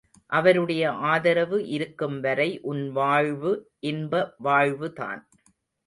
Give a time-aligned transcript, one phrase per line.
[0.29, 3.53] அவருடைய ஆதரவு இருக்கும் வரை உன் வாழ்வு
[3.79, 5.21] இன்ப வாழ்வுதான்.